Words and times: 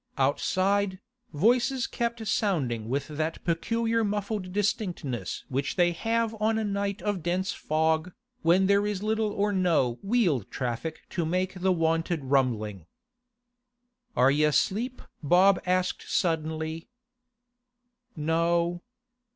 Outside, 0.17 0.99
voices 1.31 1.85
kept 1.85 2.25
sounding 2.25 2.89
with 2.89 3.07
that 3.07 3.45
peculiar 3.45 4.03
muffled 4.03 4.51
distinctness 4.51 5.45
which 5.47 5.75
they 5.75 5.91
have 5.91 6.35
on 6.39 6.57
a 6.57 6.63
night 6.63 7.03
of 7.03 7.21
dense 7.21 7.51
fog, 7.51 8.11
when 8.41 8.65
there 8.65 8.87
is 8.87 9.03
little 9.03 9.31
or 9.31 9.53
no 9.53 9.99
wheel 10.01 10.41
traffic 10.41 11.01
to 11.11 11.23
make 11.23 11.53
the 11.53 11.71
wonted 11.71 12.23
rumbling. 12.23 12.87
'Are 14.17 14.31
y'asleep?' 14.31 15.03
Bob 15.21 15.61
asked 15.67 16.09
suddenly. 16.11 16.87
'No. 18.15 18.81